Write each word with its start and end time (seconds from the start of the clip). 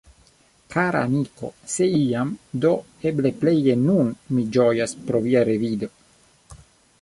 "Kara 0.75 1.01
amiko, 1.07 1.49
se 1.73 1.89
iam, 1.97 2.31
do 2.63 2.71
eble 3.11 3.33
pleje 3.43 3.77
nun 3.83 4.11
mi 4.33 4.47
ĝojas 4.57 4.97
pro 5.11 5.23
via 5.29 5.45
revido! 5.53 5.93